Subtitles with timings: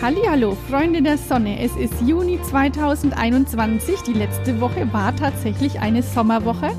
[0.00, 1.60] Hallo, Freunde der Sonne.
[1.60, 4.02] Es ist Juni 2021.
[4.02, 6.70] Die letzte Woche war tatsächlich eine Sommerwoche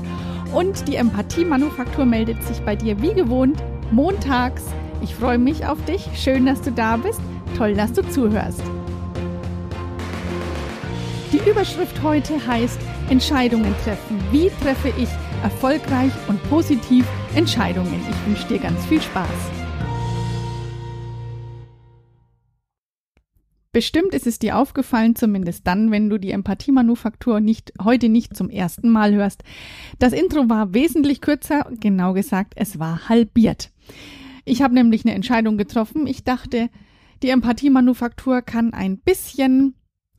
[0.54, 4.64] und die Empathie-Manufaktur meldet sich bei dir wie gewohnt montags.
[5.02, 6.08] Ich freue mich auf dich.
[6.14, 7.20] Schön, dass du da bist.
[7.58, 8.62] Toll, dass du zuhörst.
[11.30, 12.80] Die Überschrift heute heißt
[13.10, 14.18] Entscheidungen treffen.
[14.30, 15.10] Wie treffe ich
[15.42, 18.00] erfolgreich und positiv Entscheidungen?
[18.08, 19.59] Ich wünsche dir ganz viel Spaß.
[23.72, 28.50] Bestimmt ist es dir aufgefallen, zumindest dann, wenn du die Empathie-Manufaktur nicht, heute nicht zum
[28.50, 29.44] ersten Mal hörst.
[30.00, 33.70] Das Intro war wesentlich kürzer, genau gesagt, es war halbiert.
[34.44, 36.08] Ich habe nämlich eine Entscheidung getroffen.
[36.08, 36.68] Ich dachte,
[37.22, 39.74] die Empathie-Manufaktur kann ein bisschen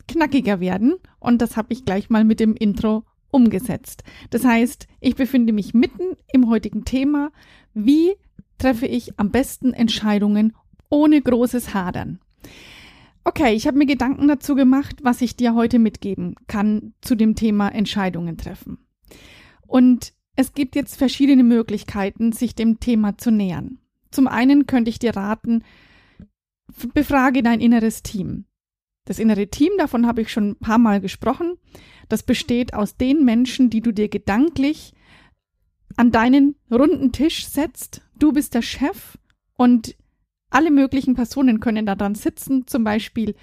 [0.08, 4.04] knackiger werden und das habe ich gleich mal mit dem Intro umgesetzt.
[4.30, 7.32] Das heißt, ich befinde mich mitten im heutigen Thema.
[7.74, 8.14] Wie
[8.58, 10.56] treffe ich am besten Entscheidungen
[10.90, 12.20] ohne großes Hadern?
[13.24, 17.36] Okay, ich habe mir Gedanken dazu gemacht, was ich dir heute mitgeben kann zu dem
[17.36, 18.80] Thema Entscheidungen treffen.
[19.68, 23.80] Und es gibt jetzt verschiedene Möglichkeiten, sich dem Thema zu nähern.
[24.10, 25.64] Zum einen könnte ich dir raten,
[26.94, 28.46] befrage dein inneres Team.
[29.06, 31.58] Das innere Team, davon habe ich schon ein paar Mal gesprochen,
[32.10, 34.94] das besteht aus den Menschen, die du dir gedanklich
[35.96, 38.02] an deinen runden Tisch setzt.
[38.18, 39.18] Du bist der Chef
[39.56, 39.96] und
[40.52, 43.36] alle möglichen Personen können da dran sitzen, zum Beispiel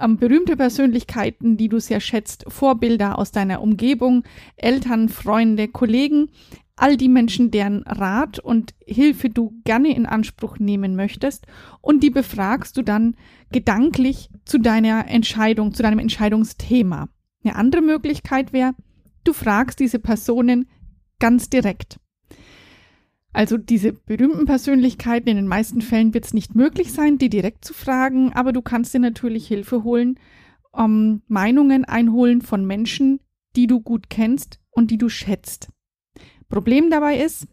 [0.00, 4.24] ähm, berühmte Persönlichkeiten, die du sehr schätzt, Vorbilder aus deiner Umgebung,
[4.56, 6.30] Eltern, Freunde, Kollegen,
[6.76, 11.46] all die Menschen, deren Rat und Hilfe du gerne in Anspruch nehmen möchtest
[11.80, 13.16] und die befragst du dann
[13.52, 17.08] gedanklich zu deiner Entscheidung, zu deinem Entscheidungsthema.
[17.44, 18.74] Eine andere Möglichkeit wäre,
[19.22, 20.68] du fragst diese Personen
[21.20, 21.98] ganz direkt.
[23.34, 27.64] Also diese berühmten Persönlichkeiten, in den meisten Fällen wird es nicht möglich sein, die direkt
[27.64, 30.20] zu fragen, aber du kannst dir natürlich Hilfe holen,
[30.70, 33.18] um Meinungen einholen von Menschen,
[33.56, 35.68] die du gut kennst und die du schätzt.
[36.48, 37.48] Problem dabei ist,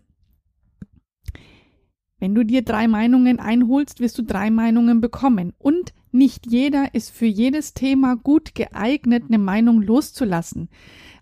[2.19, 5.53] wenn du dir drei Meinungen einholst, wirst du drei Meinungen bekommen.
[5.57, 10.69] Und nicht jeder ist für jedes Thema gut geeignet, eine Meinung loszulassen.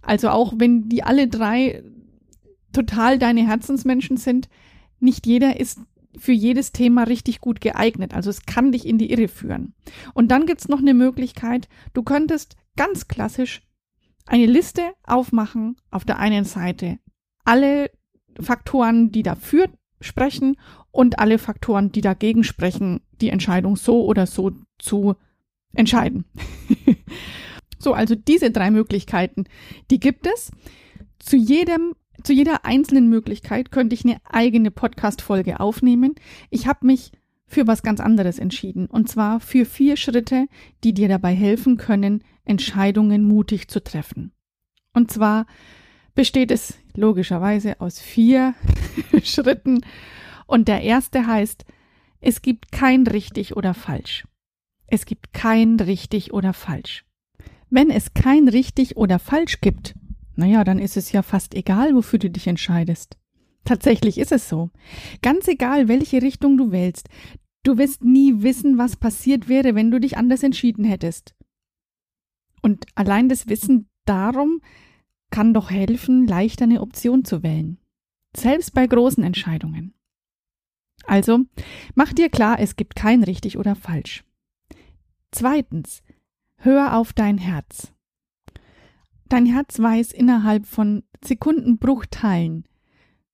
[0.01, 1.81] Also auch wenn die alle drei
[2.73, 4.49] total deine Herzensmenschen sind,
[4.99, 5.79] nicht jeder ist
[6.17, 8.13] für jedes Thema richtig gut geeignet.
[8.13, 9.73] Also es kann dich in die Irre führen.
[10.13, 13.61] Und dann gibt's noch eine Möglichkeit, du könntest ganz klassisch
[14.25, 16.99] eine Liste aufmachen, auf der einen Seite
[17.45, 17.89] alle
[18.39, 19.69] Faktoren, die dafür
[20.01, 20.55] sprechen
[20.91, 25.15] und alle Faktoren, die dagegen sprechen, die Entscheidung so oder so zu
[25.73, 26.25] entscheiden.
[27.79, 29.45] so, also diese drei Möglichkeiten,
[29.91, 30.51] die gibt es.
[31.19, 36.15] Zu jedem zu jeder einzelnen Möglichkeit könnte ich eine eigene Podcast-Folge aufnehmen.
[36.49, 37.11] Ich habe mich
[37.49, 38.85] für was ganz anderes entschieden.
[38.85, 40.47] Und zwar für vier Schritte,
[40.83, 44.31] die dir dabei helfen können, Entscheidungen mutig zu treffen.
[44.93, 45.47] Und zwar
[46.13, 48.53] besteht es logischerweise aus vier
[49.23, 49.81] Schritten.
[50.45, 51.65] Und der erste heißt,
[52.21, 54.27] es gibt kein richtig oder falsch.
[54.87, 57.05] Es gibt kein richtig oder falsch.
[57.69, 59.95] Wenn es kein richtig oder falsch gibt,
[60.39, 63.17] naja, dann ist es ja fast egal, wofür du dich entscheidest.
[63.65, 64.71] Tatsächlich ist es so.
[65.21, 67.09] Ganz egal, welche Richtung du wählst,
[67.63, 71.35] du wirst nie wissen, was passiert wäre, wenn du dich anders entschieden hättest.
[72.61, 74.61] Und allein das Wissen darum
[75.29, 77.77] kann doch helfen, leichter eine Option zu wählen.
[78.35, 79.93] Selbst bei großen Entscheidungen.
[81.05, 81.41] Also,
[81.95, 84.23] mach dir klar, es gibt kein richtig oder falsch.
[85.31, 86.01] Zweitens,
[86.57, 87.93] hör auf dein Herz.
[89.29, 92.67] Dein Herz weiß innerhalb von Sekundenbruchteilen,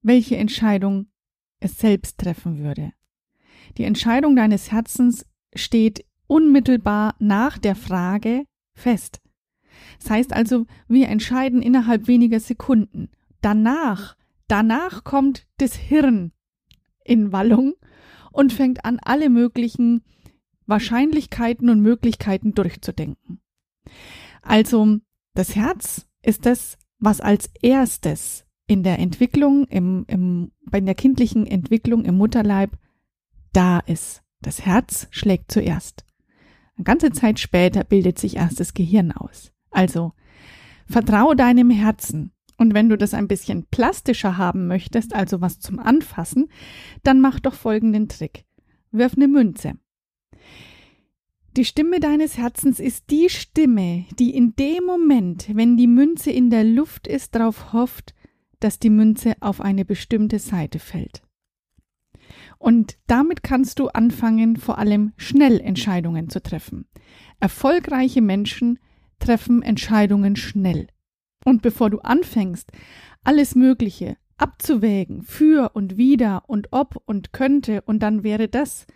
[0.02, 1.08] welche Entscheidung
[1.62, 2.92] es selbst treffen würde.
[3.78, 5.26] Die Entscheidung deines Herzens
[5.56, 9.22] steht unmittelbar nach der Frage fest.
[10.00, 13.10] Das heißt also, wir entscheiden innerhalb weniger Sekunden.
[13.42, 14.16] Danach,
[14.48, 16.34] danach kommt das Hirn
[17.06, 17.74] in Wallung
[18.34, 20.04] und fängt an, alle möglichen
[20.66, 23.40] Wahrscheinlichkeiten und Möglichkeiten durchzudenken.
[24.42, 25.00] Also
[25.36, 31.46] das Herz ist das, was als erstes in der Entwicklung, im, im, bei der kindlichen
[31.46, 32.72] Entwicklung im Mutterleib
[33.54, 34.24] da ist.
[34.42, 36.04] Das Herz schlägt zuerst.
[36.76, 39.52] Eine ganze Zeit später bildet sich erst das Gehirn aus.
[39.70, 40.14] Also,
[40.88, 42.32] vertraue deinem Herzen.
[42.58, 46.48] Und wenn du das ein bisschen plastischer haben möchtest, also was zum Anfassen,
[47.04, 48.46] dann mach doch folgenden Trick.
[48.92, 49.74] Wirf eine Münze.
[51.56, 56.50] Die Stimme deines Herzens ist die Stimme, die in dem Moment, wenn die Münze in
[56.50, 58.14] der Luft ist, darauf hofft,
[58.60, 61.22] dass die Münze auf eine bestimmte Seite fällt.
[62.58, 66.90] Und damit kannst du anfangen, vor allem schnell Entscheidungen zu treffen.
[67.40, 68.78] Erfolgreiche Menschen
[69.20, 70.88] treffen Entscheidungen schnell.
[71.46, 72.70] Und bevor du anfängst,
[73.24, 78.88] alles Mögliche abzuwägen, für und wieder und ob und könnte und dann wäre das,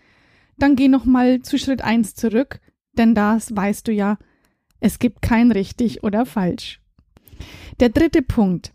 [0.61, 2.59] dann geh nochmal zu Schritt eins zurück,
[2.93, 4.17] denn das weißt du ja,
[4.79, 6.81] es gibt kein richtig oder falsch.
[7.79, 8.73] Der dritte Punkt.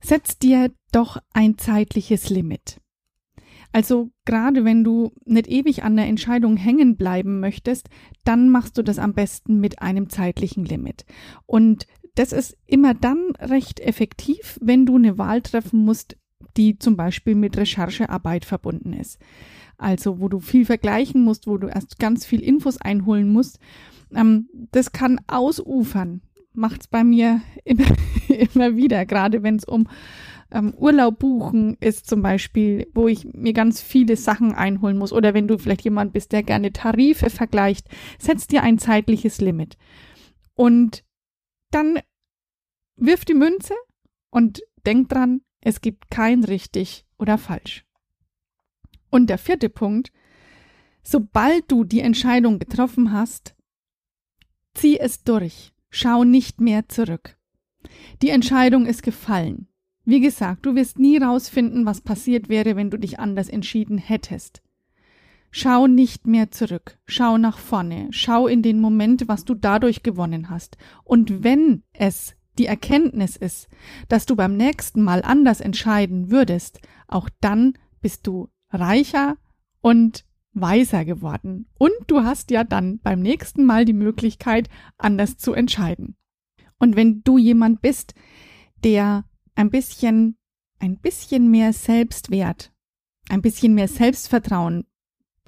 [0.00, 2.80] Setz dir doch ein zeitliches Limit.
[3.72, 7.88] Also gerade wenn du nicht ewig an der Entscheidung hängen bleiben möchtest,
[8.24, 11.04] dann machst du das am besten mit einem zeitlichen Limit.
[11.46, 16.16] Und das ist immer dann recht effektiv, wenn du eine Wahl treffen musst,
[16.56, 19.20] die zum Beispiel mit Recherchearbeit verbunden ist.
[19.78, 23.58] Also wo du viel vergleichen musst, wo du erst ganz viel Infos einholen musst.
[24.14, 26.20] Ähm, das kann ausufern.
[26.52, 27.86] Macht's bei mir immer,
[28.54, 29.88] immer wieder, gerade wenn es um
[30.50, 35.12] ähm, Urlaub buchen ist zum Beispiel, wo ich mir ganz viele Sachen einholen muss.
[35.12, 37.88] Oder wenn du vielleicht jemand bist, der gerne Tarife vergleicht,
[38.18, 39.76] setz dir ein zeitliches Limit.
[40.54, 41.04] Und
[41.70, 42.00] dann
[42.96, 43.74] wirf die Münze
[44.30, 47.84] und denk dran, es gibt kein richtig oder falsch.
[49.10, 50.12] Und der vierte Punkt,
[51.02, 53.54] sobald du die Entscheidung getroffen hast,
[54.74, 57.36] zieh es durch, schau nicht mehr zurück.
[58.22, 59.68] Die Entscheidung ist gefallen.
[60.04, 64.62] Wie gesagt, du wirst nie rausfinden, was passiert wäre, wenn du dich anders entschieden hättest.
[65.50, 70.50] Schau nicht mehr zurück, schau nach vorne, schau in den Moment, was du dadurch gewonnen
[70.50, 70.76] hast.
[71.04, 73.68] Und wenn es die Erkenntnis ist,
[74.08, 79.36] dass du beim nächsten Mal anders entscheiden würdest, auch dann bist du reicher
[79.80, 81.66] und weiser geworden.
[81.78, 86.16] Und du hast ja dann beim nächsten Mal die Möglichkeit, anders zu entscheiden.
[86.78, 88.14] Und wenn du jemand bist,
[88.84, 89.24] der
[89.54, 90.36] ein bisschen,
[90.78, 92.72] ein bisschen mehr Selbstwert,
[93.28, 94.86] ein bisschen mehr Selbstvertrauen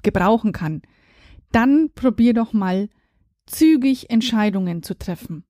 [0.03, 0.81] gebrauchen kann,
[1.51, 2.89] dann probier doch mal
[3.45, 5.45] zügig Entscheidungen zu treffen.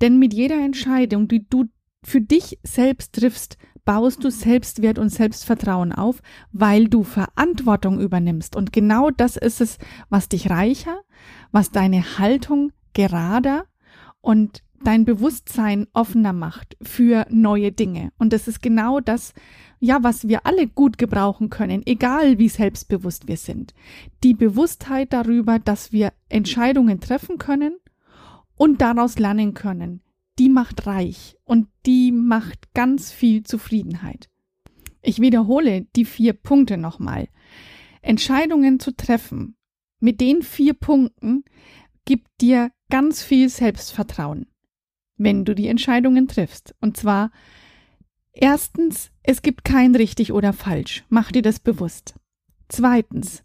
[0.00, 1.66] Denn mit jeder Entscheidung, die du
[2.04, 3.58] für dich selbst triffst,
[3.88, 6.20] baust du Selbstwert und Selbstvertrauen auf,
[6.52, 8.54] weil du Verantwortung übernimmst.
[8.54, 9.78] Und genau das ist es,
[10.10, 10.98] was dich reicher,
[11.52, 13.64] was deine Haltung gerader
[14.20, 18.12] und dein Bewusstsein offener macht für neue Dinge.
[18.18, 19.32] Und das ist genau das,
[19.80, 23.72] ja, was wir alle gut gebrauchen können, egal wie selbstbewusst wir sind.
[24.22, 27.78] Die Bewusstheit darüber, dass wir Entscheidungen treffen können
[28.54, 30.02] und daraus lernen können,
[30.38, 34.28] die macht reich und die macht ganz viel Zufriedenheit.
[35.02, 37.28] Ich wiederhole die vier Punkte nochmal.
[38.02, 39.56] Entscheidungen zu treffen
[40.00, 41.44] mit den vier Punkten
[42.04, 44.46] gibt dir ganz viel Selbstvertrauen
[45.18, 46.74] wenn du die Entscheidungen triffst.
[46.80, 47.30] Und zwar
[48.32, 51.04] erstens, es gibt kein richtig oder falsch.
[51.08, 52.14] Mach dir das bewusst.
[52.68, 53.44] Zweitens,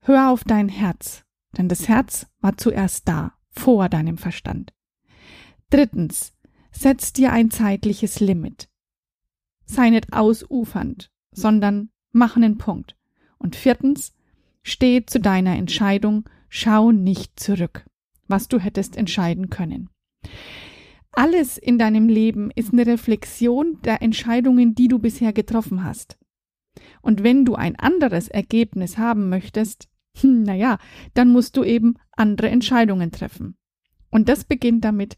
[0.00, 1.24] hör auf dein Herz,
[1.56, 4.72] denn das Herz war zuerst da, vor deinem Verstand.
[5.74, 6.32] Drittens,
[6.70, 8.68] setz dir ein zeitliches Limit.
[9.64, 12.94] Sei nicht ausufernd, sondern mach einen Punkt.
[13.38, 14.14] Und viertens,
[14.62, 17.86] steh zu deiner Entscheidung, schau nicht zurück,
[18.28, 19.90] was du hättest entscheiden können.
[21.10, 26.18] Alles in deinem Leben ist eine Reflexion der Entscheidungen, die du bisher getroffen hast.
[27.02, 29.88] Und wenn du ein anderes Ergebnis haben möchtest,
[30.20, 30.78] hm, naja,
[31.14, 33.56] dann musst du eben andere Entscheidungen treffen.
[34.12, 35.16] Und das beginnt damit,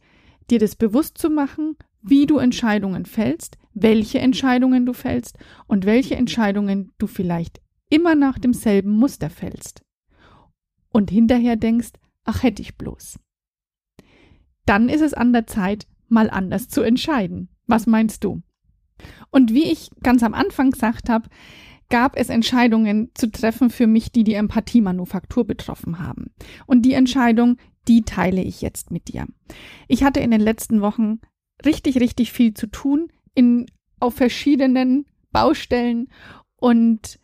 [0.50, 6.16] dir das bewusst zu machen, wie du Entscheidungen fällst, welche Entscheidungen du fällst und welche
[6.16, 7.60] Entscheidungen du vielleicht
[7.90, 9.82] immer nach demselben Muster fällst.
[10.90, 11.92] Und hinterher denkst,
[12.24, 13.18] ach hätte ich bloß
[14.66, 17.48] dann ist es an der Zeit, mal anders zu entscheiden.
[17.66, 18.42] Was meinst du?
[19.30, 21.28] Und wie ich ganz am Anfang gesagt habe,
[21.88, 26.30] gab es Entscheidungen zu treffen für mich, die die Empathiemanufaktur betroffen haben.
[26.66, 29.26] Und die Entscheidung, die teile ich jetzt mit dir.
[29.88, 31.20] Ich hatte in den letzten Wochen
[31.64, 33.66] richtig, richtig viel zu tun in,
[34.00, 36.08] auf verschiedenen Baustellen
[36.56, 37.18] und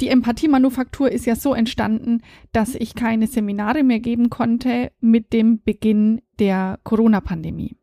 [0.00, 2.20] die Empathiemanufaktur ist ja so entstanden,
[2.52, 7.76] dass ich keine Seminare mehr geben konnte mit dem Beginn der Corona-Pandemie.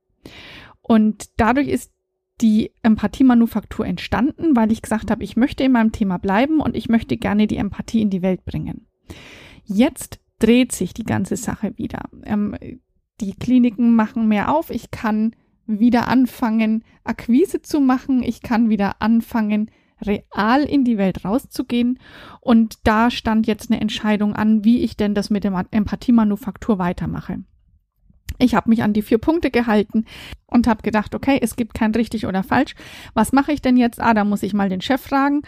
[0.82, 1.92] Und dadurch ist
[2.42, 6.90] die Empathiemanufaktur entstanden, weil ich gesagt habe, ich möchte in meinem Thema bleiben und ich
[6.90, 8.88] möchte gerne die Empathie in die Welt bringen.
[9.63, 12.02] Jetzt dreht sich die ganze Sache wieder.
[12.24, 12.56] Ähm,
[13.22, 14.70] die Kliniken machen mehr auf.
[14.70, 15.36] Ich kann
[15.66, 18.24] wieder anfangen, Akquise zu machen.
[18.24, 19.72] Ich kann wieder anfangen,
[20.02, 22.00] real in die Welt rauszugehen.
[22.42, 27.44] Und da stand jetzt eine Entscheidung an, wie ich denn das mit der Empathiemanufaktur weitermache.
[28.39, 30.06] Ich habe mich an die vier Punkte gehalten
[30.48, 32.75] und habe gedacht, okay, es gibt kein richtig oder falsch.
[33.13, 34.01] Was mache ich denn jetzt?
[34.01, 35.44] Ah, da muss ich mal den Chef fragen.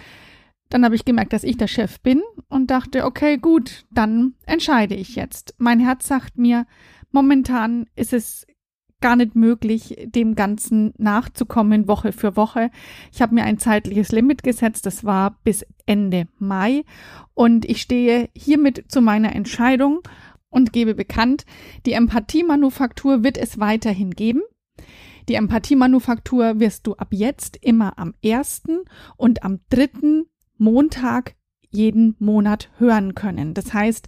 [0.70, 4.96] Dann habe ich gemerkt, dass ich der Chef bin und dachte, okay, gut, dann entscheide
[4.96, 5.55] ich jetzt.
[5.58, 6.65] Mein Herz sagt mir,
[7.12, 8.48] momentan ist es
[9.01, 12.72] gar nicht möglich, dem Ganzen nachzukommen, Woche für Woche.
[13.12, 16.84] Ich habe mir ein zeitliches Limit gesetzt, das war bis Ende Mai.
[17.36, 20.00] Und ich stehe hiermit zu meiner Entscheidung
[20.55, 21.45] und gebe bekannt,
[21.85, 24.41] die Empathie-Manufaktur wird es weiterhin geben.
[25.27, 28.79] Die Empathie-Manufaktur wirst du ab jetzt immer am ersten
[29.17, 31.35] und am dritten Montag
[31.69, 33.53] jeden Monat hören können.
[33.53, 34.07] Das heißt,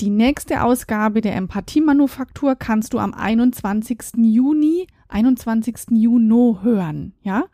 [0.00, 4.14] die nächste Ausgabe der Empathie-Manufaktur kannst du am 21.
[4.16, 5.90] Juni 21.
[5.90, 6.28] Juni
[6.62, 7.44] hören, ja?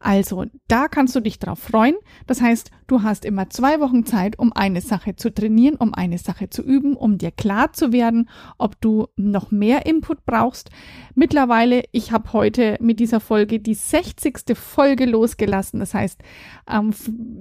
[0.00, 1.94] Also, da kannst du dich drauf freuen.
[2.26, 6.18] Das heißt, du hast immer zwei Wochen Zeit, um eine Sache zu trainieren, um eine
[6.18, 10.70] Sache zu üben, um dir klar zu werden, ob du noch mehr Input brauchst.
[11.14, 14.56] Mittlerweile, ich habe heute mit dieser Folge die 60.
[14.56, 15.80] Folge losgelassen.
[15.80, 16.20] Das heißt,
[16.70, 16.94] ähm,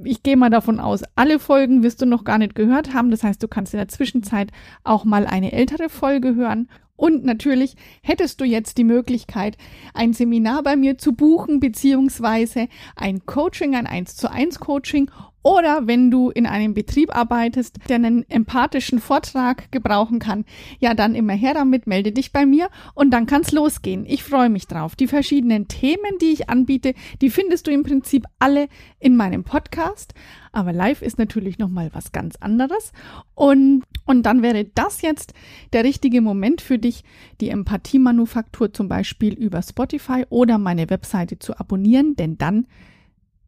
[0.03, 3.11] ich gehe mal davon aus, alle Folgen wirst du noch gar nicht gehört haben.
[3.11, 4.51] Das heißt, du kannst in der Zwischenzeit
[4.83, 9.57] auch mal eine ältere Folge hören und natürlich hättest du jetzt die Möglichkeit,
[9.93, 15.09] ein Seminar bei mir zu buchen, beziehungsweise ein Coaching, ein 1 zu 1 Coaching
[15.43, 20.45] oder wenn du in einem Betrieb arbeitest, der einen empathischen Vortrag gebrauchen kann,
[20.79, 24.05] ja dann immer her damit, melde dich bei mir und dann kann's losgehen.
[24.07, 24.95] Ich freue mich drauf.
[24.95, 28.67] Die verschiedenen Themen, die ich anbiete, die findest du im Prinzip alle
[28.99, 30.13] in meinem Podcast.
[30.53, 32.93] Aber live ist natürlich nochmal was ganz anderes.
[33.35, 35.33] Und, und dann wäre das jetzt
[35.73, 37.03] der richtige Moment für dich,
[37.41, 42.67] die Empathie-Manufaktur zum Beispiel über Spotify oder meine Webseite zu abonnieren, denn dann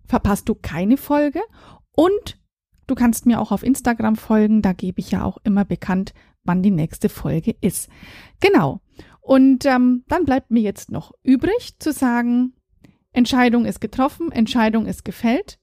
[0.07, 1.41] verpasst du keine Folge
[1.95, 2.37] und
[2.87, 6.61] du kannst mir auch auf Instagram folgen, da gebe ich ja auch immer bekannt, wann
[6.61, 7.89] die nächste Folge ist.
[8.39, 8.81] Genau.
[9.21, 12.53] Und ähm, dann bleibt mir jetzt noch übrig zu sagen,
[13.11, 15.57] Entscheidung ist getroffen, Entscheidung ist gefällt.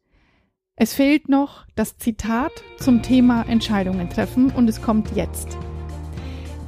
[0.74, 5.56] Es fehlt noch das Zitat zum Thema Entscheidungen treffen und es kommt jetzt.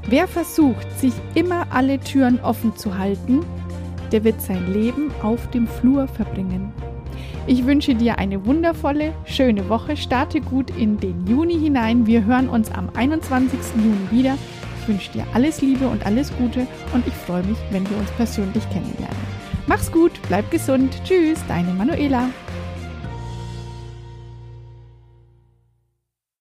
[0.06, 3.44] Wer versucht, sich immer alle Türen offen zu halten,
[4.12, 6.73] der wird sein Leben auf dem Flur verbringen.
[7.46, 9.98] Ich wünsche dir eine wundervolle, schöne Woche.
[9.98, 12.06] Starte gut in den Juni hinein.
[12.06, 13.58] Wir hören uns am 21.
[13.76, 14.38] Juni wieder.
[14.80, 18.10] Ich wünsche dir alles Liebe und alles Gute und ich freue mich, wenn wir uns
[18.12, 19.16] persönlich kennenlernen.
[19.66, 20.98] Mach's gut, bleib gesund.
[21.04, 22.30] Tschüss, deine Manuela.